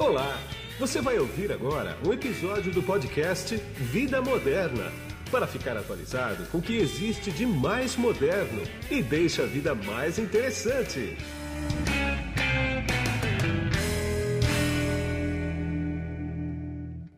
Olá! 0.00 0.34
Você 0.78 0.98
vai 1.02 1.18
ouvir 1.18 1.52
agora 1.52 1.94
um 2.06 2.10
episódio 2.10 2.72
do 2.72 2.82
podcast 2.82 3.54
Vida 3.54 4.22
Moderna 4.22 4.90
para 5.30 5.46
ficar 5.46 5.76
atualizado 5.76 6.46
com 6.46 6.56
o 6.56 6.62
que 6.62 6.74
existe 6.78 7.30
de 7.30 7.44
mais 7.44 7.98
moderno 7.98 8.62
e 8.90 9.02
deixa 9.02 9.42
a 9.42 9.46
vida 9.46 9.74
mais 9.74 10.18
interessante. 10.18 11.18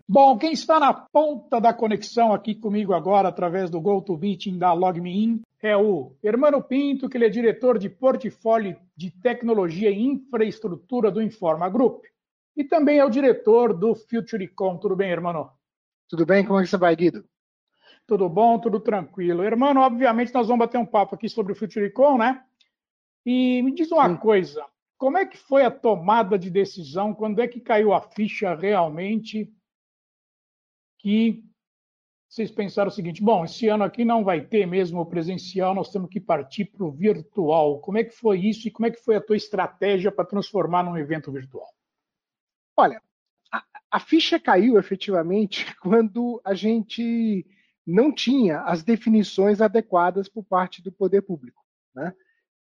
Bom, 0.08 0.36
quem 0.36 0.52
está 0.52 0.80
na 0.80 0.92
ponta 0.92 1.60
da 1.60 1.72
conexão 1.72 2.34
aqui 2.34 2.52
comigo 2.52 2.92
agora, 2.94 3.28
através 3.28 3.70
do 3.70 3.80
GoToMeeting 3.80 4.58
da 4.58 4.72
LogMeIn, 4.72 5.40
é 5.62 5.76
o 5.76 6.16
Hermano 6.20 6.60
Pinto, 6.60 7.08
que 7.08 7.16
ele 7.16 7.26
é 7.26 7.30
diretor 7.30 7.78
de 7.78 7.88
portfólio 7.88 8.76
de 8.96 9.08
tecnologia 9.08 9.88
e 9.88 10.02
infraestrutura 10.02 11.12
do 11.12 11.22
Informa 11.22 11.68
Group. 11.68 12.02
E 12.56 12.65
também 12.65 12.98
é 12.98 13.05
o 13.05 13.11
diretor 13.11 13.73
do 13.73 13.95
FutureCon. 13.95 14.79
Tudo 14.79 14.95
bem, 14.95 15.10
Hermano? 15.10 15.51
Tudo 16.09 16.27
bem? 16.27 16.45
Como 16.45 16.59
é 16.59 16.62
que 16.62 16.69
você 16.69 16.77
vai, 16.77 16.95
Guido? 16.95 17.24
Tudo 18.06 18.29
bom, 18.29 18.59
tudo 18.59 18.80
tranquilo. 18.80 19.43
Hermano, 19.43 19.80
obviamente 19.80 20.34
nós 20.34 20.48
vamos 20.48 20.66
bater 20.66 20.79
um 20.79 20.87
papo 20.87 21.15
aqui 21.15 21.29
sobre 21.29 21.52
o 21.52 21.57
FutureCon, 21.57 22.19
né? 22.19 22.45
E 23.24 23.62
me 23.62 23.73
diz 23.73 23.91
uma 23.91 24.09
Sim. 24.09 24.16
coisa, 24.16 24.66
como 24.98 25.16
é 25.16 25.24
que 25.24 25.38
foi 25.38 25.65
a 25.65 25.70
tomada 25.70 26.38
de 26.38 26.51
decisão? 26.51 27.15
Quando 27.15 27.41
é 27.41 27.48
que 27.48 27.60
caiu 27.60 27.93
a 27.93 28.01
ficha 28.01 28.55
realmente 28.55 29.52
que 30.98 31.45
vocês 32.29 32.51
pensaram 32.51 32.88
o 32.88 32.93
seguinte: 32.93 33.23
bom, 33.23 33.45
esse 33.45 33.69
ano 33.69 33.84
aqui 33.84 34.05
não 34.05 34.23
vai 34.23 34.41
ter 34.41 34.66
mesmo 34.66 35.01
o 35.01 35.07
presencial, 35.07 35.74
nós 35.74 35.91
temos 35.91 36.10
que 36.10 36.21
partir 36.21 36.66
para 36.66 36.84
o 36.84 36.91
virtual. 36.91 37.80
Como 37.80 37.98
é 37.98 38.05
que 38.05 38.12
foi 38.12 38.41
isso 38.41 38.69
e 38.69 38.71
como 38.71 38.87
é 38.87 38.91
que 38.91 39.02
foi 39.02 39.16
a 39.16 39.21
tua 39.21 39.37
estratégia 39.37 40.12
para 40.12 40.24
transformar 40.24 40.82
num 40.82 40.96
evento 40.96 41.32
virtual? 41.32 41.71
Olha, 42.76 43.02
a, 43.52 43.64
a 43.90 44.00
ficha 44.00 44.38
caiu 44.40 44.78
efetivamente 44.78 45.66
quando 45.80 46.40
a 46.45 46.54
gente 46.54 47.46
não 47.87 48.12
tinha 48.14 48.60
as 48.60 48.82
definições 48.82 49.60
adequadas 49.60 50.29
por 50.29 50.45
parte 50.45 50.82
do 50.82 50.92
poder 50.92 51.23
público. 51.23 51.62
Né? 51.95 52.12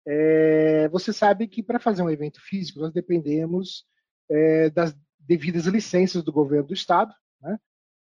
É, 0.06 0.88
você 0.88 1.12
sabe 1.12 1.46
que 1.46 1.62
para 1.62 1.80
fazer 1.80 2.02
um 2.02 2.10
evento 2.10 2.40
físico 2.40 2.80
nós 2.80 2.92
dependemos 2.92 3.84
é, 4.30 4.70
das 4.70 4.96
devidas 5.18 5.66
licenças 5.66 6.22
do 6.22 6.32
governo 6.32 6.68
do 6.68 6.74
estado, 6.74 7.12
né? 7.40 7.58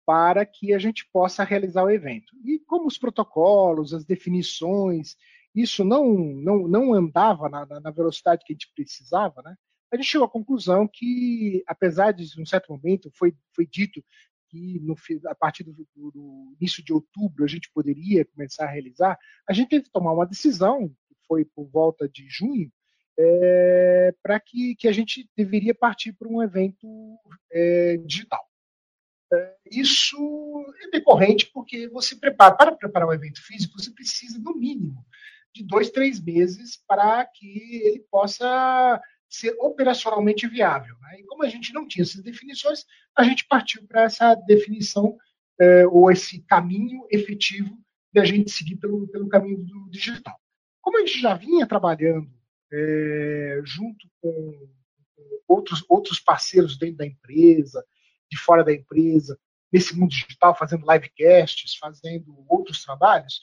para 0.05 0.45
que 0.45 0.73
a 0.73 0.79
gente 0.79 1.07
possa 1.11 1.43
realizar 1.43 1.83
o 1.83 1.89
evento. 1.89 2.33
E 2.45 2.59
como 2.59 2.87
os 2.87 2.97
protocolos, 2.97 3.93
as 3.93 4.05
definições, 4.05 5.15
isso 5.55 5.83
não, 5.83 6.13
não, 6.15 6.67
não 6.67 6.93
andava 6.93 7.49
na, 7.49 7.65
na 7.65 7.91
velocidade 7.91 8.43
que 8.45 8.53
a 8.53 8.55
gente 8.55 8.71
precisava, 8.73 9.41
né? 9.41 9.55
A 9.93 9.95
gente 9.95 10.09
chegou 10.09 10.25
à 10.25 10.29
conclusão 10.29 10.87
que, 10.87 11.63
apesar 11.67 12.11
de, 12.11 12.23
em 12.23 12.41
um 12.41 12.45
certo 12.45 12.71
momento, 12.71 13.11
foi, 13.13 13.35
foi 13.55 13.63
dito 13.65 14.03
que 14.49 14.79
no, 14.79 14.95
a 15.27 15.35
partir 15.35 15.63
do, 15.63 15.71
do, 15.95 16.55
início 16.59 16.83
de 16.83 16.91
outubro 16.91 17.43
a 17.43 17.47
gente 17.47 17.69
poderia 17.71 18.25
começar 18.25 18.65
a 18.65 18.71
realizar, 18.71 19.19
a 19.47 19.53
gente 19.53 19.69
teve 19.69 19.83
que 19.83 19.91
tomar 19.91 20.13
uma 20.13 20.25
decisão, 20.25 20.89
que 20.89 21.15
foi 21.27 21.45
por 21.45 21.65
volta 21.65 22.09
de 22.09 22.27
junho, 22.27 22.71
é, 23.19 24.15
para 24.23 24.39
que, 24.39 24.75
que 24.75 24.87
a 24.87 24.91
gente 24.91 25.29
deveria 25.37 25.75
partir 25.75 26.13
para 26.13 26.27
um 26.27 26.41
evento 26.41 26.87
é, 27.51 27.97
digital. 27.97 28.43
É, 29.31 29.55
isso 29.71 30.17
é 30.83 30.89
decorrente 30.89 31.51
porque 31.53 31.87
você 31.87 32.15
prepara, 32.15 32.55
para 32.55 32.75
preparar 32.75 33.07
um 33.07 33.13
evento 33.13 33.43
físico, 33.43 33.79
você 33.79 33.91
precisa, 33.91 34.39
no 34.39 34.55
mínimo, 34.55 35.05
de 35.53 35.63
dois, 35.63 35.91
três 35.91 36.19
meses 36.19 36.81
para 36.87 37.23
que 37.25 37.81
ele 37.85 37.99
possa 38.09 38.99
ser 39.33 39.55
operacionalmente 39.59 40.47
viável. 40.47 40.95
Né? 41.01 41.19
E 41.19 41.23
como 41.23 41.43
a 41.43 41.49
gente 41.49 41.73
não 41.73 41.87
tinha 41.87 42.03
essas 42.03 42.21
definições, 42.21 42.85
a 43.17 43.23
gente 43.23 43.47
partiu 43.47 43.83
para 43.87 44.03
essa 44.03 44.35
definição 44.35 45.17
é, 45.59 45.87
ou 45.87 46.11
esse 46.11 46.41
caminho 46.43 47.07
efetivo 47.09 47.75
de 48.13 48.19
a 48.19 48.25
gente 48.25 48.51
seguir 48.51 48.75
pelo, 48.75 49.07
pelo 49.07 49.27
caminho 49.27 49.57
do 49.57 49.89
digital. 49.89 50.39
Como 50.81 50.97
a 50.97 50.99
gente 50.99 51.19
já 51.19 51.33
vinha 51.33 51.65
trabalhando 51.65 52.29
é, 52.71 53.61
junto 53.63 54.07
com 54.21 54.69
outros, 55.47 55.83
outros 55.89 56.19
parceiros 56.19 56.77
dentro 56.77 56.97
da 56.97 57.05
empresa, 57.07 57.83
de 58.29 58.37
fora 58.37 58.63
da 58.63 58.71
empresa, 58.73 59.39
nesse 59.71 59.97
mundo 59.97 60.11
digital, 60.11 60.55
fazendo 60.55 60.85
livecasts, 60.87 61.75
fazendo 61.77 62.45
outros 62.47 62.83
trabalhos, 62.83 63.39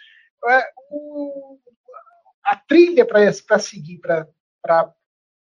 é, 0.48 0.70
o, 0.88 1.58
a 2.44 2.54
trilha 2.54 3.04
para 3.04 3.58
seguir, 3.58 3.98
para 3.98 4.94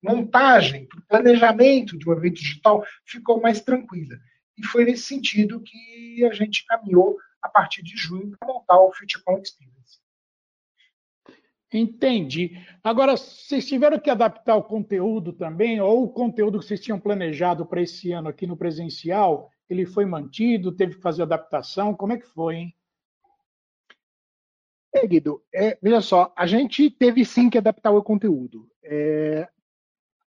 montagem, 0.03 0.89
planejamento 1.09 1.97
de 1.99 2.09
um 2.09 2.13
evento 2.13 2.37
digital 2.37 2.85
ficou 3.05 3.41
mais 3.41 3.61
tranquila. 3.61 4.17
E 4.59 4.67
foi 4.67 4.85
nesse 4.85 5.05
sentido 5.05 5.63
que 5.63 6.25
a 6.25 6.33
gente 6.33 6.67
caminhou 6.67 7.17
a 7.41 7.49
partir 7.49 7.83
de 7.83 7.97
junho 7.97 8.37
para 8.39 8.53
montar 8.53 8.79
o 8.81 8.93
FutureCon 8.93 9.39
Experience. 9.39 9.73
Entendi. 11.73 12.59
Agora, 12.85 13.17
vocês 13.17 13.67
tiveram 13.67 13.99
que 13.99 14.11
adaptar 14.11 14.57
o 14.57 14.63
conteúdo 14.63 15.33
também, 15.33 15.81
ou 15.81 16.05
o 16.05 16.09
conteúdo 16.09 16.59
que 16.59 16.67
vocês 16.67 16.81
tinham 16.81 17.01
planejado 17.01 17.65
para 17.65 17.81
esse 17.81 18.13
ano 18.13 18.29
aqui 18.29 18.47
no 18.47 18.57
presencial, 18.57 19.51
ele 19.69 19.87
foi 19.87 20.05
mantido, 20.05 20.77
teve 20.77 20.97
que 20.97 21.01
fazer 21.01 21.23
adaptação? 21.23 21.95
Como 21.95 22.13
é 22.13 22.19
que 22.19 22.27
foi, 22.27 22.57
hein? 22.57 22.77
É, 24.95 25.07
Guido, 25.07 25.43
é, 25.55 25.79
veja 25.81 26.03
só, 26.03 26.31
a 26.37 26.47
gente 26.47 26.91
teve 26.91 27.25
sim 27.25 27.49
que 27.49 27.57
adaptar 27.57 27.91
o 27.91 28.03
conteúdo. 28.03 28.71
É, 28.83 29.49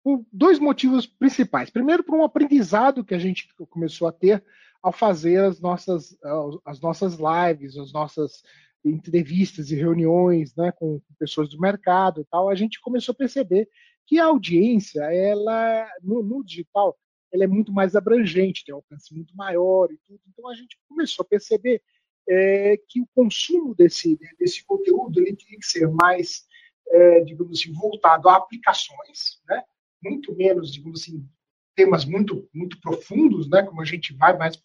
por 0.06 0.24
dois 0.32 0.60
motivos 0.60 1.04
principais. 1.04 1.68
Primeiro, 1.68 2.04
por 2.04 2.16
um 2.16 2.22
aprendizado 2.22 3.04
que 3.04 3.12
a 3.12 3.18
gente 3.18 3.48
começou 3.68 4.06
a 4.06 4.12
ter 4.12 4.40
ao 4.80 4.92
fazer 4.92 5.42
as 5.42 5.60
nossas, 5.60 6.16
as 6.64 6.80
nossas 6.80 7.16
lives, 7.18 7.76
as 7.76 7.92
nossas 7.92 8.44
entrevistas 8.84 9.72
e 9.72 9.74
reuniões 9.74 10.54
né, 10.54 10.70
com 10.70 11.02
pessoas 11.18 11.48
do 11.48 11.58
mercado 11.58 12.20
e 12.20 12.24
tal, 12.26 12.48
a 12.48 12.54
gente 12.54 12.80
começou 12.80 13.14
a 13.14 13.16
perceber 13.16 13.68
que 14.06 14.20
a 14.20 14.26
audiência, 14.26 15.00
ela 15.12 15.90
no, 16.00 16.22
no 16.22 16.44
digital, 16.44 16.96
ela 17.32 17.42
é 17.42 17.48
muito 17.48 17.72
mais 17.72 17.96
abrangente, 17.96 18.64
tem 18.64 18.72
um 18.72 18.78
alcance 18.78 19.12
muito 19.12 19.34
maior 19.34 19.90
e 19.90 19.98
tudo. 20.06 20.20
Então 20.28 20.48
a 20.48 20.54
gente 20.54 20.78
começou 20.88 21.24
a 21.24 21.28
perceber 21.28 21.82
é, 22.28 22.76
que 22.88 23.00
o 23.00 23.08
consumo 23.12 23.74
desse, 23.74 24.16
desse 24.38 24.64
conteúdo 24.64 25.18
ele 25.18 25.34
tinha 25.34 25.58
que 25.58 25.66
ser 25.66 25.88
mais, 25.88 26.44
é, 26.90 27.24
digamos 27.24 27.58
assim, 27.58 27.72
voltado 27.72 28.28
a 28.28 28.36
aplicações, 28.36 29.42
né? 29.48 29.64
Muito 30.08 30.34
menos, 30.34 30.72
digamos 30.72 31.02
assim, 31.02 31.26
temas 31.74 32.04
muito, 32.04 32.48
muito 32.54 32.80
profundos, 32.80 33.48
né? 33.48 33.62
como 33.62 33.80
a 33.80 33.84
gente 33.84 34.14
vai 34.14 34.36
mais 34.36 34.56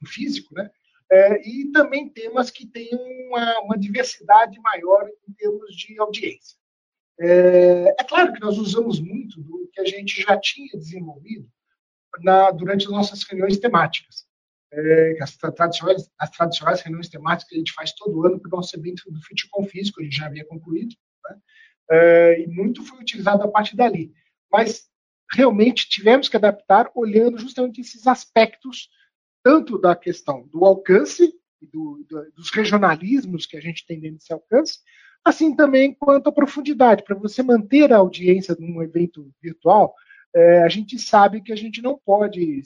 no 0.00 0.08
físico, 0.08 0.54
né? 0.54 0.70
é, 1.10 1.48
e 1.48 1.72
também 1.72 2.08
temas 2.08 2.50
que 2.50 2.66
tenham 2.66 3.00
uma, 3.28 3.60
uma, 3.60 3.78
diversidade 3.78 4.60
maior 4.60 5.08
em 5.26 5.32
termos 5.32 5.74
de 5.74 5.98
audiência. 5.98 6.56
É, 7.20 7.94
é, 7.98 8.04
claro 8.04 8.32
que 8.32 8.40
nós 8.40 8.58
usamos 8.58 9.00
muito 9.00 9.40
do 9.42 9.68
que 9.72 9.80
a 9.80 9.84
gente 9.84 10.22
já 10.22 10.38
tinha 10.38 10.70
desenvolvido 10.78 11.48
na, 12.22 12.50
durante 12.50 12.86
as 12.86 12.92
nossas 12.92 13.22
reuniões 13.24 13.58
temáticas. 13.58 14.26
É, 14.70 15.16
as, 15.22 15.34
tradicionais, 15.36 16.10
as 16.18 16.30
tradicionais 16.30 16.82
reuniões 16.82 17.08
temáticas 17.08 17.48
que 17.48 17.54
a 17.54 17.58
gente 17.58 17.72
faz 17.72 17.92
todo 17.94 18.26
ano 18.26 18.38
para 18.38 18.48
o 18.48 18.56
nosso 18.56 18.76
evento 18.76 19.10
do 19.10 19.22
FitCon 19.22 19.64
Físico, 19.64 20.00
a 20.00 20.04
gente 20.04 20.16
já 20.16 20.26
havia 20.26 20.44
concluído, 20.44 20.94
né? 21.24 21.38
é, 21.90 22.42
e 22.42 22.46
muito 22.48 22.84
foi 22.84 22.98
utilizado 22.98 23.42
a 23.42 23.48
partir 23.48 23.76
dali. 23.76 24.12
Mas 24.50 24.88
realmente 25.32 25.88
tivemos 25.88 26.28
que 26.28 26.36
adaptar 26.36 26.90
olhando 26.94 27.38
justamente 27.38 27.80
esses 27.80 28.06
aspectos 28.06 28.88
tanto 29.42 29.78
da 29.78 29.94
questão 29.94 30.46
do 30.48 30.64
alcance 30.64 31.32
do, 31.60 32.04
do, 32.08 32.32
dos 32.32 32.50
regionalismos 32.50 33.46
que 33.46 33.56
a 33.56 33.60
gente 33.60 33.86
tem 33.86 34.00
dentro 34.00 34.18
desse 34.18 34.32
alcance, 34.32 34.78
assim 35.24 35.54
também 35.54 35.94
quanto 35.94 36.28
à 36.28 36.32
profundidade. 36.32 37.04
Para 37.04 37.16
você 37.16 37.42
manter 37.42 37.92
a 37.92 37.98
audiência 37.98 38.56
num 38.58 38.82
evento 38.82 39.30
virtual, 39.42 39.94
é, 40.34 40.62
a 40.62 40.68
gente 40.68 40.98
sabe 40.98 41.42
que 41.42 41.52
a 41.52 41.56
gente 41.56 41.82
não 41.82 41.98
pode 41.98 42.62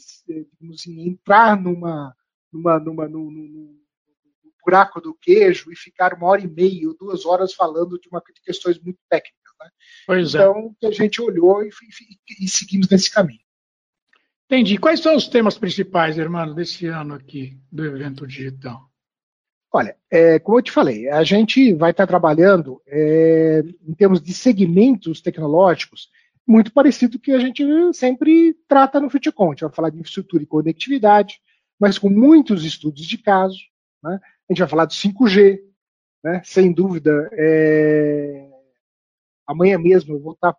assim, 0.73 1.09
entrar 1.09 1.61
numa, 1.61 2.15
numa, 2.53 2.79
numa, 2.79 3.09
num, 3.09 3.31
num, 3.31 3.83
buraco 4.65 5.01
do 5.01 5.13
queijo 5.15 5.73
e 5.73 5.77
ficar 5.77 6.15
uma 6.15 6.29
hora 6.29 6.41
e 6.41 6.47
meia 6.47 6.89
ou 6.89 6.97
duas 6.97 7.27
horas 7.27 7.53
falando 7.53 7.99
de, 7.99 8.09
uma, 8.09 8.21
de 8.21 8.41
questões 8.43 8.79
muito 8.79 9.01
técnicas. 9.09 9.42
Né? 9.63 9.71
Pois 10.07 10.35
é. 10.35 10.39
então, 10.39 10.75
é. 10.83 10.87
a 10.87 10.91
gente 10.91 11.21
olhou 11.21 11.63
e, 11.63 11.69
e, 11.69 12.45
e 12.45 12.49
seguimos 12.49 12.89
nesse 12.89 13.11
caminho. 13.11 13.41
Entendi. 14.47 14.77
Quais 14.77 15.01
são 15.01 15.17
os 15.17 15.29
temas 15.29 15.57
principais, 15.57 16.19
irmão, 16.19 16.55
desse 16.55 16.87
ano 16.87 17.15
aqui 17.15 17.59
do 17.71 17.85
evento 17.85 18.27
digital? 18.27 18.91
Olha, 19.73 19.97
é, 20.11 20.39
como 20.39 20.59
eu 20.59 20.63
te 20.63 20.71
falei, 20.71 21.09
a 21.09 21.25
gente 21.25 21.73
vai 21.73 21.93
estar 21.93 22.07
trabalhando 22.07 22.83
é, 22.87 23.63
em 23.89 23.95
termos 23.95 24.21
de 24.21 24.35
segmentos 24.35 25.23
tecnológicos 25.23 26.11
muito 26.47 26.73
parecido 26.73 27.19
com 27.19 27.25
que 27.25 27.33
a 27.33 27.39
gente 27.39 27.65
sempre 27.95 28.55
trata 28.69 29.01
no 29.01 29.09
FutureCon. 29.09 29.47
A 29.47 29.51
gente 29.51 29.61
vai 29.63 29.73
falar 29.73 29.91
de 29.91 29.97
infraestrutura 29.97 30.43
e 30.43 30.47
conectividade, 30.47 31.41
mas 31.81 31.99
com 31.99 32.11
muitos 32.11 32.65
estudos 32.65 33.07
de 33.07 33.17
caso. 33.17 33.59
Né? 34.03 34.21
A 34.23 34.53
gente 34.53 34.59
vai 34.59 34.69
falar 34.69 34.85
de 34.85 34.95
5G, 34.95 35.61
né? 36.23 36.43
sem 36.45 36.73
dúvida. 36.73 37.31
É... 37.33 38.52
Amanhã 39.53 39.79
mesmo 39.79 40.15
eu 40.15 40.21
vou 40.21 40.33
estar 40.33 40.57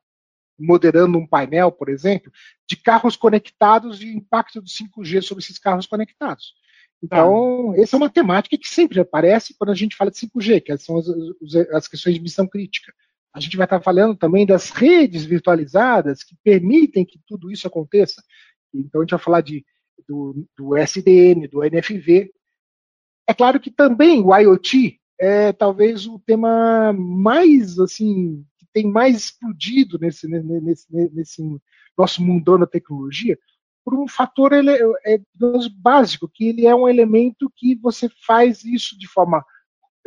moderando 0.57 1.17
um 1.17 1.27
painel, 1.27 1.71
por 1.71 1.89
exemplo, 1.89 2.31
de 2.67 2.75
carros 2.77 3.15
conectados 3.15 4.01
e 4.01 4.07
impacto 4.07 4.61
do 4.61 4.67
5G 4.67 5.21
sobre 5.21 5.43
esses 5.43 5.59
carros 5.59 5.85
conectados. 5.85 6.53
Então, 7.01 7.71
ah. 7.71 7.81
essa 7.81 7.95
é 7.95 7.97
uma 7.97 8.09
temática 8.09 8.57
que 8.57 8.67
sempre 8.67 8.99
aparece 8.99 9.55
quando 9.57 9.71
a 9.71 9.75
gente 9.75 9.95
fala 9.95 10.09
de 10.09 10.17
5G, 10.17 10.61
que 10.61 10.77
são 10.77 10.97
as, 10.97 11.07
as 11.73 11.87
questões 11.87 12.15
de 12.15 12.21
missão 12.21 12.47
crítica. 12.47 12.93
A 13.33 13.39
gente 13.39 13.57
vai 13.57 13.65
estar 13.65 13.81
falando 13.81 14.15
também 14.15 14.45
das 14.45 14.69
redes 14.69 15.25
virtualizadas 15.25 16.23
que 16.23 16.35
permitem 16.43 17.03
que 17.03 17.19
tudo 17.27 17.51
isso 17.51 17.67
aconteça. 17.67 18.23
Então, 18.73 19.01
a 19.01 19.03
gente 19.03 19.11
vai 19.11 19.19
falar 19.19 19.41
de, 19.41 19.65
do, 20.07 20.47
do 20.57 20.77
SDN, 20.77 21.47
do 21.47 21.63
NFV. 21.63 22.31
É 23.27 23.33
claro 23.33 23.59
que 23.59 23.71
também 23.71 24.21
o 24.21 24.35
IoT 24.35 24.99
é 25.19 25.51
talvez 25.51 26.05
o 26.05 26.19
tema 26.19 26.93
mais, 26.93 27.79
assim, 27.79 28.45
tem 28.73 28.89
mais 28.89 29.15
explodido 29.15 29.99
nesse, 29.99 30.27
nesse, 30.27 30.87
nesse 31.13 31.61
nosso 31.97 32.21
mundão 32.23 32.57
da 32.57 32.65
tecnologia, 32.65 33.37
por 33.83 33.93
um 33.93 34.07
fator 34.07 34.53
ele, 34.53 34.71
é, 35.05 35.19
básico, 35.77 36.29
que 36.33 36.47
ele 36.47 36.65
é 36.65 36.73
um 36.73 36.87
elemento 36.87 37.51
que 37.55 37.75
você 37.75 38.09
faz 38.25 38.63
isso 38.63 38.97
de 38.97 39.07
forma, 39.07 39.45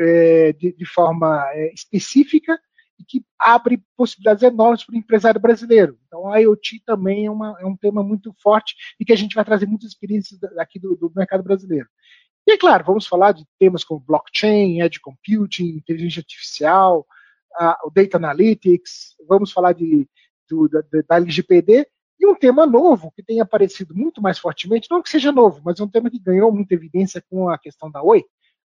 é, 0.01 0.53
de, 0.53 0.73
de, 0.73 0.87
forma 0.87 1.47
é, 1.53 1.73
específica 1.73 2.59
e 2.99 3.05
que 3.05 3.23
abre 3.39 3.83
possibilidades 3.95 4.43
enormes 4.43 4.83
para 4.83 4.95
o 4.95 4.99
empresário 4.99 5.41
brasileiro. 5.41 5.99
Então, 6.07 6.33
a 6.33 6.39
IoT 6.39 6.83
também 6.87 7.27
é, 7.27 7.31
uma, 7.31 7.55
é, 7.61 7.67
um 7.67 7.77
tema 7.77 8.03
muito 8.03 8.35
forte 8.43 8.75
e 8.99 9.05
que 9.05 9.13
a 9.13 9.17
gente 9.17 9.35
vai 9.35 9.45
trazer 9.45 9.67
muitas 9.67 9.91
experiências 9.91 10.43
aqui 10.59 10.79
do, 10.79 10.97
do 10.97 11.13
mercado 11.15 11.43
brasileiro. 11.43 11.87
E, 12.47 12.53
é 12.53 12.57
claro, 12.59 12.85
vamos 12.85 13.07
falar 13.07 13.33
de 13.33 13.45
temas 13.59 13.85
como 13.85 14.01
blockchain, 14.01 14.81
edge 14.81 15.01
computing, 15.01 15.77
inteligência 15.77 16.21
artificial, 16.21 17.07
o 17.85 17.91
data 17.91 18.17
analytics, 18.17 19.17
vamos 19.29 19.53
falar 19.53 19.73
de, 19.73 20.09
do, 20.49 20.69
da, 20.69 20.83
da 21.09 21.17
LGPD, 21.17 21.87
e 22.19 22.27
um 22.27 22.35
tema 22.35 22.67
novo 22.67 23.13
que 23.15 23.23
tem 23.23 23.41
aparecido 23.41 23.95
muito 23.95 24.23
mais 24.23 24.39
fortemente, 24.39 24.89
não 24.91 25.03
que 25.03 25.11
seja 25.11 25.31
novo, 25.31 25.61
mas 25.65 25.79
é 25.79 25.85
um 25.85 25.89
tema 25.89 26.11
que 26.11 26.19
ganhou 26.19 26.51
muita 26.51 26.75
evidência 26.75 27.23
com 27.29 27.49
a 27.49 27.59
questão 27.59 27.91
da 27.91 28.03
Oi, 28.03 28.25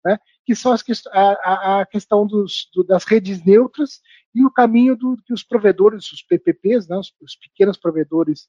né, 0.06 0.18
que 0.46 0.56
são 0.56 0.72
as, 0.72 0.84
a, 1.12 1.82
a, 1.82 1.86
questão 1.86 2.26
dos, 2.26 2.70
do, 2.74 2.84
das 2.84 3.04
redes 3.04 3.44
neutras 3.44 4.02
e 4.36 4.46
o 4.46 4.52
caminho 4.52 4.96
do, 4.96 5.18
que 5.26 5.34
os 5.34 5.44
provedores, 5.44 6.12
os 6.12 6.22
PPPs, 6.22 6.88
né, 6.88 6.98
os, 6.98 7.14
os 7.22 7.36
pequenos 7.36 7.78
provedores 7.78 8.48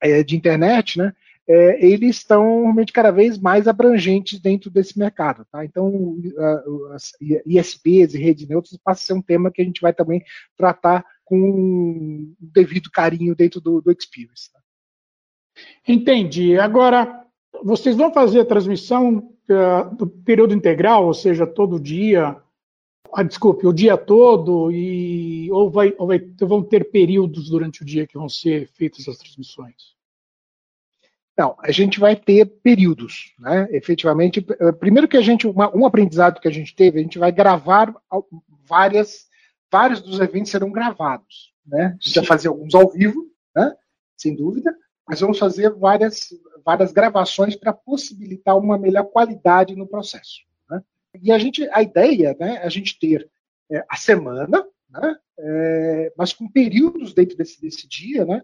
é, 0.00 0.22
de 0.22 0.36
internet, 0.36 0.98
né, 0.98 1.12
é, 1.52 1.84
eles 1.84 2.18
estão 2.18 2.62
realmente 2.62 2.92
cada 2.92 3.10
vez 3.10 3.36
mais 3.36 3.66
abrangentes 3.66 4.38
dentro 4.38 4.70
desse 4.70 4.96
mercado. 4.96 5.44
Tá? 5.50 5.64
Então, 5.64 6.16
as 6.94 7.10
ISPs 7.44 8.14
e 8.14 8.18
redes 8.18 8.46
neutras 8.46 8.78
passa 8.84 9.02
a 9.02 9.06
ser 9.06 9.12
um 9.14 9.22
tema 9.22 9.50
que 9.50 9.60
a 9.60 9.64
gente 9.64 9.80
vai 9.80 9.92
também 9.92 10.22
tratar 10.56 11.04
com 11.24 11.40
o 11.40 12.34
devido 12.38 12.88
carinho 12.88 13.34
dentro 13.34 13.60
do, 13.60 13.80
do 13.80 13.90
Experience. 13.90 14.52
Tá? 14.52 14.60
Entendi. 15.88 16.56
Agora, 16.56 17.26
vocês 17.64 17.96
vão 17.96 18.14
fazer 18.14 18.42
a 18.42 18.46
transmissão 18.46 19.18
uh, 19.18 19.96
do 19.96 20.06
período 20.06 20.54
integral, 20.54 21.04
ou 21.04 21.14
seja, 21.14 21.48
todo 21.48 21.80
dia, 21.80 22.40
ah, 23.12 23.22
desculpe, 23.24 23.66
o 23.66 23.72
dia 23.72 23.96
todo, 23.96 24.70
e, 24.70 25.50
ou, 25.50 25.68
vai, 25.68 25.92
ou 25.98 26.06
vai, 26.06 26.20
vão 26.42 26.62
ter 26.62 26.92
períodos 26.92 27.50
durante 27.50 27.82
o 27.82 27.84
dia 27.84 28.06
que 28.06 28.16
vão 28.16 28.28
ser 28.28 28.68
feitas 28.68 29.08
as 29.08 29.18
transmissões? 29.18 29.98
Não, 31.40 31.56
a 31.58 31.72
gente 31.72 31.98
vai 31.98 32.14
ter 32.14 32.44
períodos, 32.44 33.32
né? 33.38 33.66
Efetivamente, 33.70 34.44
eh, 34.60 34.72
primeiro 34.72 35.08
que 35.08 35.16
a 35.16 35.22
gente, 35.22 35.46
uma, 35.46 35.74
um 35.74 35.86
aprendizado 35.86 36.38
que 36.38 36.46
a 36.46 36.50
gente 36.50 36.76
teve, 36.76 36.98
a 36.98 37.02
gente 37.02 37.18
vai 37.18 37.32
gravar 37.32 37.94
várias 38.68 39.30
vários 39.70 40.02
dos 40.02 40.20
eventos 40.20 40.50
serão 40.50 40.70
gravados. 40.70 41.54
Né? 41.64 41.96
A 41.98 42.04
gente 42.04 42.16
vai 42.16 42.26
fazer 42.26 42.48
alguns 42.48 42.74
ao 42.74 42.90
vivo, 42.90 43.30
né? 43.56 43.74
sem 44.18 44.34
dúvida, 44.34 44.76
mas 45.08 45.20
vamos 45.20 45.38
fazer 45.38 45.70
várias, 45.70 46.28
várias 46.62 46.92
gravações 46.92 47.56
para 47.56 47.72
possibilitar 47.72 48.58
uma 48.58 48.76
melhor 48.76 49.04
qualidade 49.04 49.74
no 49.74 49.86
processo. 49.86 50.40
Né? 50.68 50.82
E 51.22 51.32
a 51.32 51.38
gente, 51.38 51.66
a 51.72 51.80
ideia 51.80 52.36
né, 52.38 52.56
é 52.56 52.66
a 52.66 52.68
gente 52.68 52.98
ter 52.98 53.30
é, 53.70 53.82
a 53.88 53.96
semana, 53.96 54.66
né, 54.90 55.16
é, 55.38 56.12
mas 56.18 56.34
com 56.34 56.46
períodos 56.46 57.14
dentro 57.14 57.34
desse, 57.34 57.58
desse 57.60 57.88
dia, 57.88 58.26
né, 58.26 58.42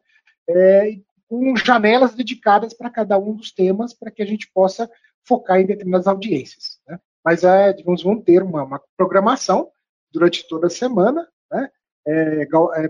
é, 0.48 0.98
com 1.28 1.56
janelas 1.56 2.14
dedicadas 2.14 2.75
para 2.75 2.90
cada 2.90 3.19
um 3.19 3.34
dos 3.34 3.52
temas, 3.52 3.93
para 3.93 4.11
que 4.11 4.23
a 4.23 4.26
gente 4.26 4.50
possa 4.52 4.90
focar 5.25 5.61
em 5.61 5.67
determinadas 5.67 6.06
audiências. 6.06 6.78
Né? 6.87 6.99
Mas, 7.25 7.43
é, 7.43 7.73
digamos, 7.73 8.02
vamos 8.02 8.25
ter 8.25 8.43
uma, 8.43 8.62
uma 8.62 8.81
programação 8.96 9.70
durante 10.12 10.46
toda 10.46 10.69
a 10.69 10.70
semana, 10.70 11.26
né? 11.50 11.69
É, 12.08 12.43
é, 12.76 12.88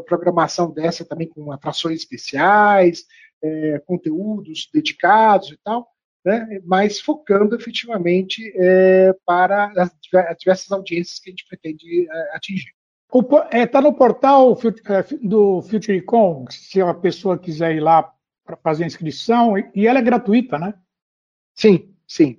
programação 0.00 0.72
dessa 0.72 1.04
também 1.04 1.28
com 1.28 1.52
atrações 1.52 2.00
especiais, 2.00 3.04
é, 3.40 3.78
conteúdos 3.86 4.68
dedicados 4.74 5.52
e 5.52 5.56
tal, 5.62 5.88
né? 6.24 6.60
mas 6.64 6.98
focando 7.00 7.54
efetivamente 7.54 8.52
é, 8.56 9.14
para 9.24 9.72
as 9.76 10.36
diversas 10.36 10.72
audiências 10.72 11.20
que 11.20 11.30
a 11.30 11.32
gente 11.32 11.46
pretende 11.46 12.08
é, 12.10 12.36
atingir. 12.36 12.72
Está 13.12 13.48
é, 13.50 13.66
tá 13.66 13.80
no 13.80 13.94
portal 13.94 14.58
é, 14.62 15.16
do 15.26 15.62
FutureCon, 15.62 16.44
se 16.50 16.80
a 16.80 16.92
pessoa 16.92 17.38
quiser 17.38 17.74
ir 17.74 17.80
lá 17.80 18.12
para 18.44 18.56
fazer 18.56 18.84
a 18.84 18.86
inscrição, 18.86 19.54
e 19.74 19.86
ela 19.86 19.98
é 19.98 20.02
gratuita, 20.02 20.58
né? 20.58 20.74
Sim, 21.54 21.94
sim. 22.06 22.38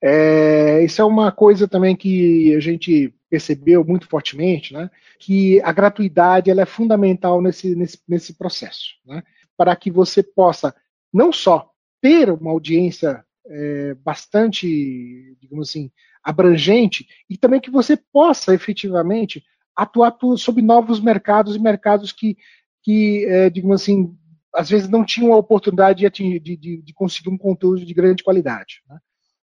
É, 0.00 0.84
isso 0.84 1.00
é 1.00 1.04
uma 1.04 1.30
coisa 1.32 1.66
também 1.66 1.96
que 1.96 2.54
a 2.54 2.60
gente 2.60 3.14
percebeu 3.30 3.82
muito 3.84 4.06
fortemente, 4.08 4.74
né, 4.74 4.90
que 5.18 5.58
a 5.62 5.72
gratuidade 5.72 6.50
ela 6.50 6.60
é 6.60 6.66
fundamental 6.66 7.40
nesse, 7.40 7.74
nesse, 7.74 7.98
nesse 8.06 8.34
processo, 8.34 8.96
né, 9.06 9.22
para 9.56 9.74
que 9.74 9.90
você 9.90 10.22
possa 10.22 10.74
não 11.10 11.32
só 11.32 11.70
ter 12.00 12.30
uma 12.30 12.50
audiência 12.50 13.24
é, 13.46 13.94
bastante, 13.94 15.36
digamos 15.40 15.70
assim, 15.70 15.90
abrangente, 16.22 17.06
e 17.30 17.38
também 17.38 17.60
que 17.60 17.70
você 17.70 17.96
possa 17.96 18.54
efetivamente 18.54 19.42
atuar 19.76 20.16
sobre 20.36 20.62
novos 20.62 21.00
mercados 21.00 21.56
e 21.56 21.58
mercados 21.58 22.12
que, 22.12 22.36
que 22.82 23.24
é, 23.26 23.50
digamos 23.50 23.82
assim, 23.82 24.16
às 24.54 24.68
vezes 24.68 24.88
não 24.88 25.04
tinham 25.04 25.32
a 25.32 25.38
oportunidade 25.38 26.08
de, 26.10 26.38
de, 26.38 26.82
de 26.82 26.94
conseguir 26.94 27.30
um 27.30 27.38
conteúdo 27.38 27.84
de 27.84 27.94
grande 27.94 28.22
qualidade. 28.22 28.82
Né? 28.88 28.98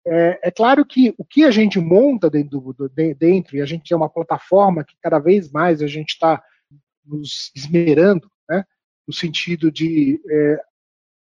É, 0.06 0.40
é, 0.44 0.52
claro 0.52 0.86
que 0.86 1.14
o 1.18 1.24
que 1.24 1.44
a 1.44 1.52
gente 1.52 1.80
monta 1.80 2.30
dentro, 2.30 2.74
do, 2.74 2.90
dentro, 2.90 3.56
e 3.56 3.62
a 3.62 3.66
gente 3.66 3.94
é 3.94 3.96
uma 3.96 4.10
plataforma 4.10 4.84
que 4.84 4.96
cada 5.02 5.20
vez 5.20 5.52
mais 5.52 5.82
a 5.82 5.88
gente 5.88 6.10
está 6.10 6.42
nos 7.06 7.52
esmerando, 7.56 8.30
né, 8.50 8.64
no 9.08 9.14
sentido 9.14 9.72
de 9.72 10.20
é, 10.30 10.62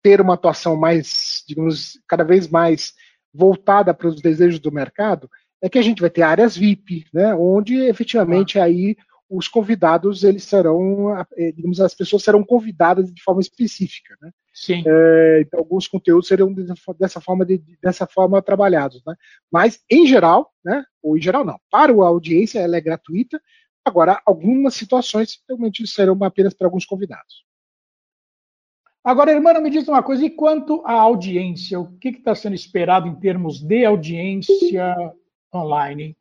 ter 0.04 0.22
uma 0.22 0.36
atuação 0.36 0.76
mais, 0.76 1.44
digamos, 1.48 2.00
cada 2.08 2.24
vez 2.24 2.48
mais 2.48 2.94
voltada 3.34 3.94
para 3.94 4.08
os 4.08 4.22
desejos 4.22 4.60
do 4.60 4.72
mercado, 4.72 5.30
é 5.62 5.70
que 5.70 5.78
a 5.78 5.82
gente 5.82 6.02
vai 6.02 6.10
ter 6.10 6.22
áreas 6.22 6.56
VIP, 6.56 7.06
né, 7.14 7.34
onde 7.34 7.76
efetivamente 7.76 8.60
aí 8.60 8.96
os 9.30 9.48
convidados 9.48 10.24
eles 10.24 10.44
serão, 10.44 11.18
é, 11.36 11.52
digamos, 11.52 11.82
as 11.82 11.94
pessoas 11.94 12.24
serão 12.24 12.44
convidadas 12.44 13.12
de 13.14 13.22
forma 13.22 13.42
específica, 13.42 14.16
né? 14.22 14.32
Sim. 14.54 14.84
É, 14.88 15.42
então, 15.42 15.60
alguns 15.60 15.88
conteúdos 15.88 16.28
seriam 16.28 16.54
dessa 16.98 17.20
forma, 17.20 17.46
de, 17.46 17.62
dessa 17.82 18.08
forma 18.08 18.42
trabalhados, 18.42 19.02
né? 19.06 19.16
Mas, 19.52 19.84
em 19.90 20.08
geral, 20.08 20.54
né? 20.64 20.84
Ou 21.04 21.18
em 21.18 21.22
geral 21.22 21.44
não, 21.44 21.60
para 21.70 21.92
a 21.92 22.08
audiência 22.08 22.60
ela 22.60 22.78
é 22.78 22.82
gratuita. 22.82 23.40
Agora, 23.84 24.22
algumas 24.26 24.76
situações 24.76 25.40
realmente 25.48 25.86
serão 25.88 26.18
apenas 26.24 26.54
para 26.54 26.68
alguns 26.68 26.86
convidados. 26.86 27.46
Agora, 29.04 29.32
irmã, 29.32 29.54
me 29.60 29.70
diz 29.70 29.88
uma 29.88 30.04
coisa, 30.04 30.26
e 30.26 30.30
quanto 30.30 30.82
à 30.86 30.94
audiência? 30.94 31.80
O 31.80 31.98
que 31.98 32.10
está 32.10 32.36
sendo 32.36 32.56
esperado 32.56 33.08
em 33.08 33.16
termos 33.16 33.60
de 33.60 33.86
audiência 33.86 34.96
online? 35.54 36.16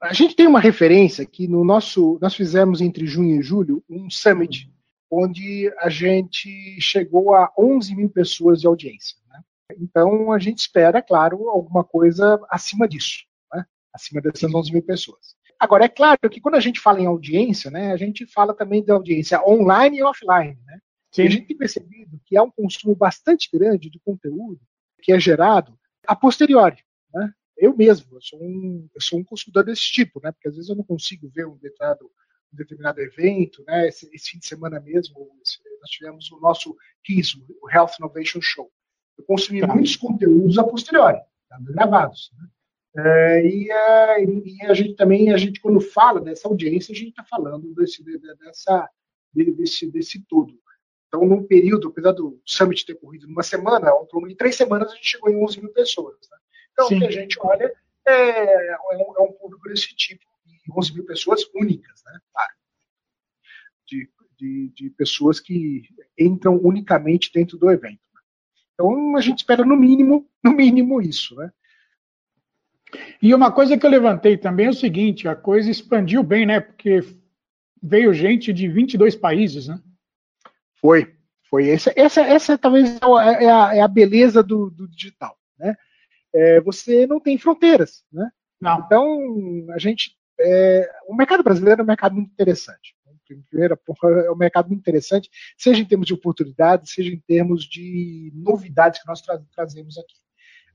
A 0.00 0.12
gente 0.12 0.36
tem 0.36 0.46
uma 0.46 0.60
referência 0.60 1.26
que 1.26 1.48
no 1.48 1.64
nosso, 1.64 2.18
nós 2.20 2.34
fizemos 2.34 2.80
entre 2.80 3.06
junho 3.06 3.40
e 3.40 3.42
julho 3.42 3.84
um 3.88 4.08
summit 4.08 4.72
onde 5.10 5.70
a 5.78 5.90
gente 5.90 6.80
chegou 6.80 7.34
a 7.34 7.52
11 7.58 7.94
mil 7.94 8.08
pessoas 8.08 8.60
de 8.60 8.66
audiência. 8.66 9.18
Né? 9.28 9.42
Então, 9.78 10.32
a 10.32 10.38
gente 10.38 10.60
espera, 10.60 11.02
claro, 11.02 11.50
alguma 11.50 11.84
coisa 11.84 12.40
acima 12.48 12.88
disso, 12.88 13.24
né? 13.52 13.66
acima 13.92 14.22
dessas 14.22 14.52
11 14.52 14.72
mil 14.72 14.82
pessoas. 14.82 15.36
Agora, 15.60 15.84
é 15.84 15.88
claro 15.88 16.18
que 16.30 16.40
quando 16.40 16.54
a 16.54 16.60
gente 16.60 16.80
fala 16.80 17.00
em 17.00 17.06
audiência, 17.06 17.70
né, 17.70 17.92
a 17.92 17.96
gente 17.96 18.26
fala 18.26 18.52
também 18.52 18.82
de 18.82 18.90
audiência 18.90 19.40
online 19.46 19.98
e 19.98 20.02
offline. 20.02 20.58
Né? 20.64 20.78
E 21.16 21.22
a 21.22 21.30
gente 21.30 21.46
tem 21.46 21.56
percebido 21.56 22.20
que 22.24 22.36
há 22.36 22.42
um 22.42 22.50
consumo 22.50 22.96
bastante 22.96 23.48
grande 23.52 23.88
de 23.88 24.00
conteúdo 24.00 24.60
que 25.00 25.12
é 25.12 25.20
gerado 25.20 25.78
a 26.04 26.16
posteriori. 26.16 26.78
Né? 27.14 27.32
Eu 27.56 27.76
mesmo, 27.76 28.16
eu 28.16 28.20
sou, 28.20 28.42
um, 28.42 28.88
eu 28.94 29.00
sou 29.00 29.18
um 29.18 29.24
consumidor 29.24 29.64
desse 29.64 29.82
tipo, 29.82 30.20
né? 30.22 30.32
porque 30.32 30.48
às 30.48 30.54
vezes 30.54 30.70
eu 30.70 30.76
não 30.76 30.84
consigo 30.84 31.28
ver 31.28 31.46
um 31.46 31.56
determinado 31.56 32.10
um 32.52 32.56
determinado 32.56 33.00
evento, 33.00 33.64
né? 33.66 33.88
Esse, 33.88 34.08
esse, 34.14 34.32
fim 34.32 34.38
de 34.38 34.46
semana 34.46 34.78
mesmo, 34.78 35.16
nós 35.80 35.90
tivemos 35.90 36.30
o 36.30 36.38
nosso 36.38 36.76
KISS, 37.02 37.34
o 37.62 37.70
Health 37.70 37.92
Innovation 37.98 38.40
Show. 38.42 38.70
Eu 39.16 39.24
consumi 39.24 39.60
tá. 39.60 39.68
muitos 39.68 39.96
conteúdos 39.96 40.58
a 40.58 40.64
posteriori, 40.64 41.18
tá? 41.48 41.58
gravados. 41.60 42.30
Né? 42.36 42.48
É, 42.94 43.46
e, 43.46 43.70
a, 43.70 44.20
e, 44.20 44.66
a, 44.66 44.74
gente 44.74 44.94
também, 44.96 45.32
a 45.32 45.38
gente 45.38 45.60
quando 45.60 45.80
fala 45.80 46.20
dessa 46.20 46.46
audiência, 46.46 46.92
a 46.92 46.96
gente 46.96 47.08
está 47.08 47.24
falando 47.24 47.74
desse, 47.74 48.04
dessa, 48.04 48.88
desse, 49.32 49.90
desse 49.90 50.22
todo. 50.26 50.60
Então, 51.08 51.26
num 51.26 51.42
período, 51.42 51.88
apesar 51.88 52.12
do 52.12 52.40
summit 52.44 52.84
ter 52.84 52.94
corrido 52.94 53.26
numa 53.26 53.42
semana, 53.42 53.90
ao 53.90 54.06
torno 54.06 54.28
de 54.28 54.34
três 54.34 54.56
semanas, 54.56 54.92
a 54.92 54.94
gente 54.94 55.06
chegou 55.06 55.30
em 55.30 55.42
11 55.42 55.60
mil 55.60 55.72
pessoas. 55.72 56.16
Né? 56.30 56.38
Então, 56.72 56.88
Sim. 56.88 56.96
o 56.96 57.00
que 57.00 57.06
a 57.06 57.10
gente 57.10 57.36
olha 57.40 57.72
é, 58.06 58.72
é, 58.72 58.76
um, 58.96 59.14
é 59.18 59.22
um 59.22 59.32
público 59.32 59.68
desse 59.68 59.94
tipo, 59.94 60.24
de 60.44 60.72
11 60.76 60.94
mil 60.94 61.04
pessoas 61.04 61.42
únicas, 61.54 62.02
né? 62.04 62.18
Claro. 62.32 62.52
De, 63.86 64.10
de, 64.38 64.72
de 64.74 64.90
pessoas 64.90 65.38
que 65.38 65.82
entram 66.18 66.56
unicamente 66.56 67.30
dentro 67.32 67.58
do 67.58 67.70
evento. 67.70 68.00
Né? 68.14 68.20
Então, 68.74 69.16
a 69.16 69.20
gente 69.20 69.38
espera, 69.38 69.64
no 69.64 69.76
mínimo, 69.76 70.28
no 70.42 70.52
mínimo 70.52 71.00
isso, 71.00 71.34
né? 71.36 71.52
E 73.22 73.34
uma 73.34 73.50
coisa 73.50 73.78
que 73.78 73.86
eu 73.86 73.90
levantei 73.90 74.36
também 74.36 74.66
é 74.66 74.70
o 74.70 74.74
seguinte: 74.74 75.26
a 75.26 75.34
coisa 75.34 75.70
expandiu 75.70 76.22
bem, 76.22 76.44
né? 76.44 76.60
Porque 76.60 77.00
veio 77.82 78.12
gente 78.12 78.52
de 78.52 78.68
22 78.68 79.16
países, 79.16 79.68
né? 79.68 79.80
Foi, 80.80 81.14
foi. 81.48 81.70
Essa, 81.70 81.92
essa, 81.96 82.20
essa 82.20 82.58
talvez 82.58 82.98
é 83.40 83.50
a, 83.50 83.74
é 83.76 83.80
a 83.80 83.88
beleza 83.88 84.42
do, 84.42 84.70
do 84.70 84.88
digital, 84.88 85.38
né? 85.58 85.76
É, 86.34 86.60
você 86.60 87.06
não 87.06 87.20
tem 87.20 87.38
fronteiras, 87.38 88.04
né? 88.12 88.30
Não. 88.60 88.80
Então, 88.80 89.66
a 89.74 89.78
gente. 89.78 90.16
É, 90.40 90.90
o 91.06 91.14
mercado 91.14 91.42
brasileiro 91.42 91.80
é 91.80 91.84
um 91.84 91.86
mercado 91.86 92.14
muito 92.14 92.30
interessante. 92.32 92.94
Primeira, 93.48 93.78
é 94.26 94.30
um 94.30 94.36
mercado 94.36 94.68
muito 94.68 94.80
interessante, 94.80 95.30
seja 95.56 95.80
em 95.80 95.86
termos 95.86 96.06
de 96.06 96.12
oportunidades, 96.12 96.92
seja 96.92 97.10
em 97.10 97.20
termos 97.20 97.64
de 97.64 98.30
novidades 98.34 99.00
que 99.00 99.08
nós 99.08 99.22
tra 99.22 99.42
trazemos 99.54 99.96
aqui. 99.96 100.16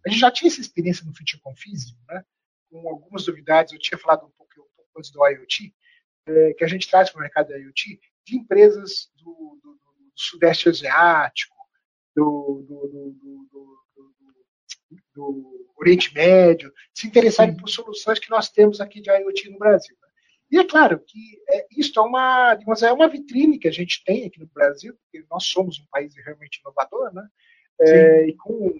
A 0.05 0.09
gente 0.09 0.19
já 0.19 0.31
tinha 0.31 0.49
essa 0.49 0.61
experiência 0.61 1.05
no 1.05 1.13
FutureCon 1.13 1.55
físico, 1.55 1.99
né? 2.07 2.23
com 2.69 2.89
algumas 2.89 3.25
novidades, 3.27 3.73
eu 3.73 3.79
tinha 3.79 3.97
falado 3.97 4.25
um 4.25 4.31
pouco, 4.31 4.53
um 4.57 4.75
pouco 4.75 4.91
antes 4.97 5.11
do 5.11 5.25
IoT, 5.25 5.73
é, 6.27 6.53
que 6.53 6.63
a 6.63 6.67
gente 6.67 6.89
traz 6.89 7.09
para 7.09 7.19
o 7.19 7.21
mercado 7.21 7.49
da 7.49 7.57
IoT, 7.57 7.99
de 8.25 8.37
empresas 8.37 9.09
do, 9.17 9.59
do, 9.63 9.71
do 9.73 10.11
Sudeste 10.15 10.69
Asiático, 10.69 11.55
do, 12.15 12.65
do, 12.67 13.47
Oriente 15.77 16.13
Médio, 16.13 16.71
se 16.93 17.07
interessarem 17.07 17.55
por 17.55 17.69
soluções 17.69 18.19
que 18.19 18.29
nós 18.29 18.49
temos 18.49 18.81
aqui 18.81 19.01
de 19.01 19.09
IoT 19.09 19.49
no 19.49 19.59
Brasil. 19.59 19.95
Né? 20.01 20.07
E 20.51 20.57
é 20.59 20.63
claro 20.63 20.99
que 20.99 21.19
é, 21.49 21.67
isso 21.71 21.99
é 21.99 22.01
uma, 22.01 22.55
digamos, 22.55 22.81
é 22.81 22.91
uma 22.91 23.07
vitrine 23.07 23.59
que 23.59 23.67
a 23.67 23.71
gente 23.71 24.03
tem 24.03 24.25
aqui 24.25 24.39
no 24.39 24.47
Brasil, 24.47 24.95
porque 24.95 25.25
nós 25.29 25.45
somos 25.45 25.79
um 25.79 25.85
país 25.91 26.13
realmente 26.23 26.59
inovador, 26.59 27.13
né? 27.13 27.27
É, 27.79 28.27
e 28.29 28.35
com 28.35 28.73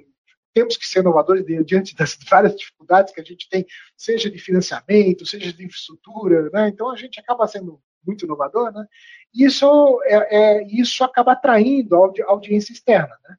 temos 0.54 0.76
que 0.76 0.88
ser 0.88 1.02
inovadores 1.02 1.46
diante 1.68 1.96
das 1.96 2.18
várias 2.28 2.56
dificuldades 2.56 3.14
que 3.14 3.22
a 3.22 3.24
gente 3.24 3.48
tem, 3.48 3.64
seja 3.96 4.28
de 4.28 4.40
financiamento, 4.40 5.24
seja 5.24 5.54
de 5.54 5.64
infraestrutura, 5.64 6.50
né? 6.52 6.70
Então 6.70 6.90
a 6.90 6.96
gente 6.96 7.20
acaba 7.20 7.48
sendo 7.48 7.80
muito 8.06 8.26
inovador, 8.26 8.72
né? 8.72 8.88
E 9.36 9.46
isso, 9.46 10.02
é, 10.06 10.36
é 10.36 10.68
isso 10.68 11.04
acaba 11.04 11.34
atraindo 11.34 11.96
a 11.96 12.00
audi 12.00 12.22
audiência 12.24 12.74
externa, 12.74 13.16
né? 13.28 13.36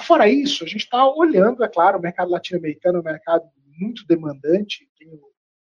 Fora 0.00 0.28
isso, 0.28 0.64
a 0.64 0.66
gente 0.66 0.84
está 0.84 1.08
olhando, 1.08 1.64
é 1.64 1.68
claro, 1.68 1.98
o 1.98 2.02
mercado 2.02 2.30
latino-americano 2.30 2.98
é 2.98 3.00
um 3.00 3.04
mercado 3.04 3.44
muito 3.78 4.06
demandante. 4.06 4.88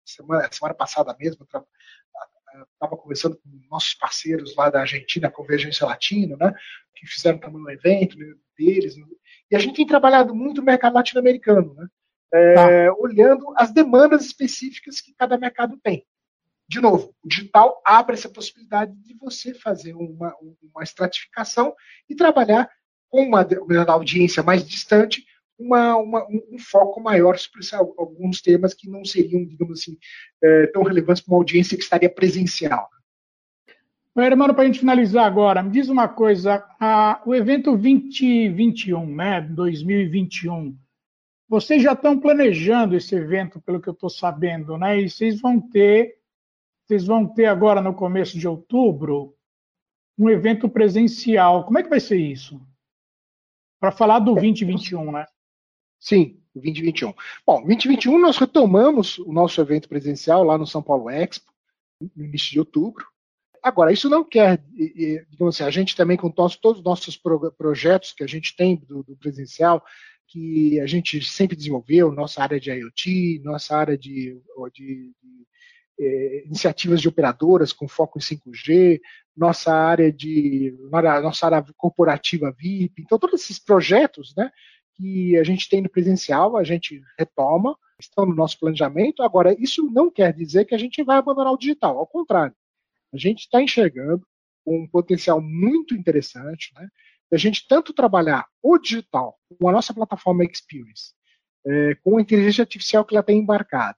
Semana, 0.06 0.50
semana 0.52 0.74
passada 0.74 1.16
mesmo, 1.20 1.46
estava 1.46 2.98
conversando 2.98 3.38
com 3.38 3.50
nossos 3.70 3.94
parceiros 3.96 4.56
lá 4.56 4.70
da 4.70 4.82
Argentina, 4.82 5.28
a 5.28 5.32
Convergência 5.32 5.86
Latino, 5.86 6.38
né, 6.38 6.54
que 6.96 7.08
fizeram 7.08 7.38
também 7.38 7.62
um 7.62 7.70
evento 7.70 8.18
deles, 8.58 8.96
e 9.50 9.56
a 9.56 9.60
gente 9.60 9.76
tem 9.76 9.88
trabalhado 9.88 10.34
muito 10.34 10.62
o 10.62 10.64
mercado 10.64 10.94
latino-americano, 10.94 11.74
né? 11.76 11.88
É, 12.36 12.88
tá. 12.88 12.96
olhando 12.98 13.54
as 13.56 13.72
demandas 13.72 14.26
específicas 14.26 15.00
que 15.00 15.14
cada 15.14 15.38
mercado 15.38 15.80
tem. 15.84 16.04
De 16.68 16.82
novo, 16.82 17.14
o 17.24 17.28
digital 17.28 17.80
abre 17.86 18.16
essa 18.16 18.28
possibilidade 18.28 18.92
de 18.96 19.14
você 19.14 19.54
fazer 19.54 19.94
uma, 19.94 20.36
uma 20.64 20.82
estratificação 20.82 21.76
e 22.10 22.16
trabalhar 22.16 22.68
com 23.14 23.22
uma, 23.22 23.46
uma 23.46 23.94
audiência 23.94 24.42
mais 24.42 24.68
distante, 24.68 25.24
uma, 25.58 25.96
uma, 25.98 26.28
um, 26.28 26.58
foco 26.58 27.00
maior 27.00 27.38
sobre 27.38 27.64
alguns 27.96 28.42
temas 28.42 28.74
que 28.74 28.90
não 28.90 29.06
seriam, 29.06 29.46
digamos 29.46 29.82
assim, 29.82 29.96
é, 30.44 30.66
tão 30.68 30.82
relevantes 30.82 31.22
para 31.22 31.32
uma 31.32 31.38
audiência 31.38 31.78
que 31.78 31.84
estaria 31.84 32.10
presencial. 32.10 32.90
Meu 34.16 34.26
irmão, 34.26 34.52
para 34.52 34.64
a 34.64 34.66
gente 34.66 34.80
finalizar 34.80 35.28
agora, 35.28 35.62
me 35.62 35.70
diz 35.70 35.90
uma 35.90 36.08
coisa: 36.08 36.66
a, 36.80 37.22
o 37.24 37.36
evento 37.36 37.78
2021, 37.78 39.06
né, 39.16 39.42
2021, 39.42 40.76
vocês 41.48 41.84
já 41.84 41.94
estão 41.94 42.20
planejando 42.20 42.96
esse 42.96 43.14
evento, 43.14 43.62
pelo 43.62 43.80
que 43.80 43.90
eu 43.90 43.94
estou 43.94 44.10
sabendo, 44.10 44.76
né? 44.76 45.00
E 45.00 45.08
vocês 45.08 45.40
vão 45.40 45.62
ter, 45.62 46.16
vocês 46.84 47.06
vão 47.06 47.28
ter 47.28 47.46
agora 47.46 47.80
no 47.80 47.94
começo 47.94 48.40
de 48.40 48.48
outubro 48.48 49.36
um 50.18 50.32
evento 50.32 50.68
presencial. 50.68 51.64
Como 51.64 51.78
é 51.78 51.84
que 51.84 51.90
vai 51.90 52.00
ser 52.00 52.18
isso? 52.18 52.60
Para 53.84 53.92
falar 53.92 54.20
do 54.20 54.34
2021, 54.36 55.12
né? 55.12 55.26
Sim, 56.00 56.40
2021. 56.56 57.14
Bom, 57.46 57.66
2021 57.66 58.18
nós 58.18 58.38
retomamos 58.38 59.20
o 59.20 59.34
nosso 59.34 59.60
evento 59.60 59.90
presencial 59.90 60.42
lá 60.42 60.58
no 60.58 60.66
São 60.66 60.82
Paulo 60.82 61.10
Expo, 61.10 61.52
no 62.16 62.24
início 62.24 62.54
de 62.54 62.60
outubro. 62.60 63.06
Agora, 63.62 63.92
isso 63.92 64.08
não 64.08 64.24
quer, 64.24 64.64
digamos 65.30 65.56
assim, 65.56 65.66
a 65.66 65.70
gente 65.70 65.98
também 65.98 66.16
com 66.16 66.32
todos, 66.32 66.56
todos 66.56 66.80
os 66.80 66.86
nossos 66.86 67.20
projetos 67.58 68.14
que 68.14 68.24
a 68.24 68.28
gente 68.28 68.56
tem 68.56 68.78
do, 68.88 69.04
do, 69.04 69.18
presencial, 69.18 69.84
que 70.30 70.80
a 70.80 70.86
gente 70.86 71.22
sempre 71.22 71.58
desenvolveu, 71.58 72.10
nossa 72.10 72.42
área 72.42 72.62
de 72.62 72.72
IoT, 72.72 73.42
nossa 73.44 73.76
área 73.76 73.98
de, 73.98 74.42
de, 74.74 75.12
de 75.22 75.48
é, 76.00 76.46
iniciativas 76.46 77.02
de 77.02 77.10
operadoras 77.10 77.74
com 77.74 77.86
foco 77.86 78.18
em 78.18 78.22
5G, 78.22 79.02
nossa 79.36 79.74
área 79.74 80.12
de 80.12 80.76
nossa 80.92 81.46
área 81.46 81.66
corporativa 81.76 82.52
VIP, 82.52 83.02
então 83.02 83.18
todos 83.18 83.42
esses 83.42 83.60
projetos, 83.60 84.34
né, 84.38 84.52
que 84.96 85.38
a 85.38 85.44
gente 85.44 85.68
tem 85.68 85.82
no 85.82 85.90
presencial, 85.90 86.56
a 86.56 86.64
gente 86.64 87.02
retoma, 87.18 87.76
estão 88.00 88.26
no 88.26 88.36
nosso 88.36 88.60
planejamento. 88.60 89.24
Agora, 89.24 89.56
isso 89.60 89.90
não 89.92 90.12
quer 90.12 90.34
dizer 90.34 90.66
que 90.66 90.76
a 90.76 90.78
gente 90.78 91.04
vai 91.04 91.18
abandonar 91.18 91.52
o 91.52 91.58
digital, 91.58 91.98
ao 91.98 92.06
contrário 92.06 92.54
a 93.14 93.18
gente 93.18 93.42
está 93.42 93.62
enxergando 93.62 94.26
um 94.66 94.88
potencial 94.88 95.40
muito 95.40 95.94
interessante, 95.94 96.74
né? 96.76 96.88
A 97.32 97.38
gente 97.38 97.68
tanto 97.68 97.94
trabalhar 97.94 98.48
o 98.62 98.78
digital 98.78 99.38
com 99.60 99.70
a 99.70 99.72
nossa 99.72 99.94
plataforma 99.94 100.44
Experience, 100.44 101.14
é, 101.66 101.96
com 101.96 102.18
a 102.18 102.22
inteligência 102.22 102.62
artificial 102.62 103.06
que 103.06 103.16
ela 103.16 103.24
tem 103.24 103.40
embarcada, 103.40 103.98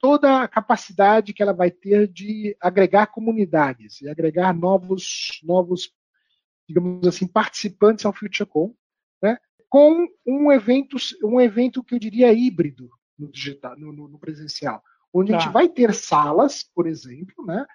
toda 0.00 0.42
a 0.42 0.48
capacidade 0.48 1.32
que 1.32 1.42
ela 1.42 1.52
vai 1.52 1.70
ter 1.70 2.08
de 2.08 2.56
agregar 2.60 3.06
comunidades 3.06 4.00
e 4.00 4.08
agregar 4.08 4.54
novos, 4.54 5.40
novos, 5.42 5.92
digamos 6.68 7.06
assim, 7.06 7.26
participantes 7.26 8.04
ao 8.04 8.12
FutureCon, 8.12 8.74
né? 9.22 9.38
Com 9.68 10.06
um 10.26 10.52
evento, 10.52 10.96
um 11.24 11.40
evento 11.40 11.82
que 11.82 11.94
eu 11.94 11.98
diria 11.98 12.32
híbrido 12.32 12.88
no 13.18 13.30
digital, 13.30 13.76
no, 13.78 13.92
no 13.92 14.18
presencial, 14.18 14.82
onde 15.12 15.32
tá. 15.32 15.36
a 15.36 15.40
gente 15.40 15.48
tá. 15.48 15.52
vai 15.52 15.68
ter 15.68 15.94
salas, 15.94 16.62
por 16.62 16.86
exemplo, 16.86 17.44
né? 17.44 17.66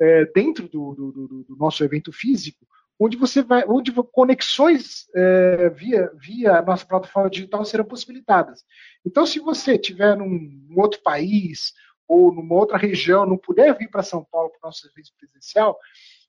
é, 0.00 0.24
dentro 0.34 0.66
do, 0.68 0.94
do, 0.94 1.12
do, 1.12 1.44
do, 1.44 1.56
nosso 1.56 1.84
evento 1.84 2.10
físico, 2.10 2.66
onde 3.00 3.16
você 3.16 3.42
vai, 3.42 3.64
onde 3.66 3.90
conexões 4.12 5.08
é, 5.14 5.70
via, 5.70 6.12
via 6.16 6.60
nossa 6.60 6.84
plataforma 6.84 7.30
digital 7.30 7.64
serão 7.64 7.84
possibilitadas. 7.86 8.62
Então, 9.06 9.24
se 9.24 9.40
você 9.40 9.76
estiver 9.76 10.14
num, 10.14 10.28
num, 10.28 10.78
outro 10.78 11.00
país 11.02 11.72
ou 12.06 12.30
numa 12.30 12.54
outra 12.54 12.76
região, 12.76 13.24
não 13.24 13.38
puder 13.38 13.74
vir 13.78 13.88
para 13.88 14.02
São 14.02 14.22
Paulo 14.22 14.50
para 14.50 14.58
o 14.58 14.68
nosso 14.68 14.86
evento 14.86 15.12
presencial, 15.18 15.78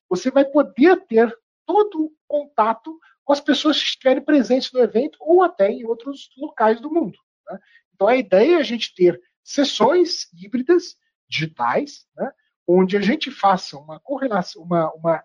você 0.10 0.32
vai 0.32 0.46
poder 0.46 1.06
ter 1.08 1.38
todo 1.66 2.06
o 2.06 2.14
contato 2.26 2.98
com 3.26 3.34
as 3.34 3.42
pessoas 3.42 3.78
que 3.78 3.90
estiverem 3.90 4.24
presentes 4.24 4.72
no 4.72 4.80
evento 4.80 5.18
ou 5.20 5.44
até 5.44 5.70
em 5.70 5.84
outros 5.86 6.30
locais 6.38 6.80
do 6.80 6.90
mundo. 6.90 7.20
Né? 7.50 7.60
Então, 7.94 8.08
a 8.08 8.16
ideia 8.16 8.56
é 8.56 8.60
a 8.60 8.64
gente 8.64 8.96
ter 8.96 9.22
sessões 9.44 10.30
híbridas 10.34 10.96
digitais, 11.28 12.06
né? 12.16 12.32
onde 12.66 12.96
a 12.96 13.02
gente 13.02 13.30
faça 13.30 13.78
uma 13.78 14.00
correlação, 14.00 14.64
uma, 14.64 14.90
uma 14.94 15.24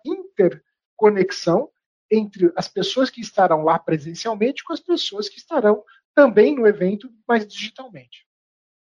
interconexão 0.97 1.69
entre 2.09 2.51
as 2.55 2.67
pessoas 2.67 3.09
que 3.09 3.21
estarão 3.21 3.63
lá 3.63 3.77
presencialmente 3.77 4.63
com 4.63 4.73
as 4.73 4.79
pessoas 4.79 5.29
que 5.29 5.37
estarão 5.37 5.83
também 6.15 6.55
no 6.55 6.65
evento, 6.65 7.09
mas 7.27 7.45
digitalmente. 7.45 8.25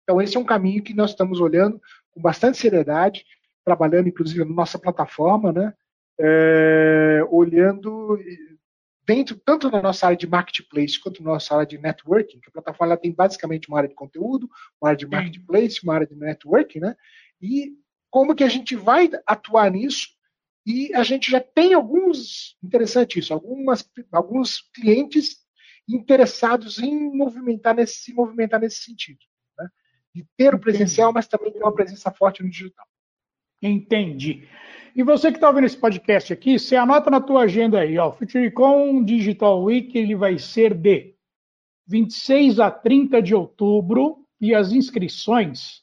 Então, 0.03 0.21
esse 0.21 0.37
é 0.37 0.41
um 0.41 0.45
caminho 0.45 0.83
que 0.83 0.95
nós 0.95 1.11
estamos 1.11 1.41
olhando 1.41 1.81
com 2.13 2.21
bastante 2.21 2.59
seriedade, 2.59 3.25
trabalhando 3.65 4.09
inclusive 4.09 4.45
na 4.45 4.55
nossa 4.55 4.79
plataforma, 4.79 5.53
né? 5.53 5.75
É, 6.21 7.23
olhando 7.29 8.17
dentro 9.05 9.37
tanto 9.45 9.69
na 9.69 9.83
nossa 9.83 10.07
área 10.07 10.17
de 10.17 10.29
marketplace 10.29 11.01
quanto 11.01 11.23
na 11.23 11.33
nossa 11.33 11.55
área 11.55 11.67
de 11.67 11.79
networking, 11.79 12.39
que 12.41 12.49
a 12.49 12.53
plataforma 12.53 12.97
tem 12.97 13.13
basicamente 13.13 13.69
uma 13.69 13.79
área 13.79 13.89
de 13.89 13.97
conteúdo, 13.97 14.49
uma 14.81 14.91
área 14.91 14.99
de 14.99 15.07
marketplace, 15.07 15.81
uma 15.83 15.95
área 15.95 16.07
de 16.07 16.15
networking, 16.15 16.81
né? 16.81 16.95
E 17.41 17.73
como 18.11 18.35
que 18.35 18.45
a 18.45 18.49
gente 18.49 18.77
vai 18.77 19.11
atuar 19.27 19.71
nisso 19.71 20.15
e 20.67 20.95
a 20.95 21.03
gente 21.03 21.31
já 21.31 21.41
tem 21.41 21.75
alguns, 21.75 22.57
interessante 22.63 23.19
isso, 23.19 23.33
algumas, 23.33 23.89
alguns 24.11 24.63
clientes 24.75 25.45
interessados 25.89 26.79
em 26.79 27.15
movimentar 27.15 27.75
nesse, 27.75 27.97
se 27.97 28.15
movimentar 28.15 28.59
nesse 28.61 28.83
sentido. 28.83 29.19
Né? 29.59 29.69
de 30.15 30.25
ter 30.37 30.55
o 30.55 30.59
presencial, 30.59 31.13
mas 31.13 31.27
também 31.27 31.53
ter 31.53 31.59
uma 31.59 31.75
presença 31.75 32.11
forte 32.11 32.43
no 32.43 32.49
digital. 32.49 32.87
Entendi. 33.61 34.47
E 34.95 35.03
você 35.03 35.31
que 35.31 35.39
está 35.39 35.49
ouvindo 35.49 35.65
esse 35.65 35.77
podcast 35.77 36.33
aqui, 36.33 36.59
você 36.59 36.77
anota 36.77 37.11
na 37.11 37.21
tua 37.21 37.43
agenda 37.43 37.81
aí, 37.81 37.99
ó, 37.99 38.11
o 38.11 38.13
FutureCon 38.13 39.03
Digital 39.03 39.63
Week 39.65 39.97
ele 39.99 40.15
vai 40.15 40.39
ser 40.39 40.73
de 40.73 41.15
26 41.89 42.61
a 42.61 42.71
30 42.71 43.21
de 43.21 43.35
outubro 43.35 44.25
e 44.41 44.55
as 44.55 44.71
inscrições 44.71 45.83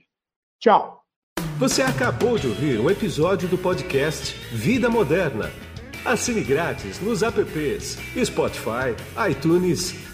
Tchau. 0.61 1.03
Você 1.59 1.83
acabou 1.83 2.39
de 2.39 2.47
ouvir 2.49 2.81
um 2.81 2.89
episódio 2.89 3.47
do 3.49 3.59
podcast 3.59 4.35
Vida 4.53 4.89
Moderna. 4.89 5.51
Assine 6.05 6.43
grátis 6.43 7.01
nos 7.01 7.23
apps 7.23 7.99
Spotify, 8.25 8.95
iTunes, 9.29 10.14